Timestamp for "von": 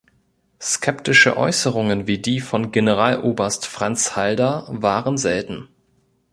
2.39-2.71